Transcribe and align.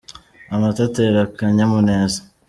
Amata 0.53 0.81
atera 0.87 1.19
akanyamuneza. 1.27 2.19